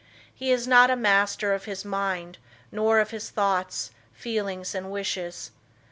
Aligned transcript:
He 0.33 0.51
is 0.51 0.67
not 0.67 0.89
a 0.89 0.95
master 0.95 1.53
of 1.53 1.65
his 1.65 1.85
mind, 1.85 2.39
nor 2.71 2.99
of 2.99 3.11
his 3.11 3.29
thoughts, 3.29 3.91
feelings 4.13 4.73
and 4.73 4.89
wishes. 4.89 5.51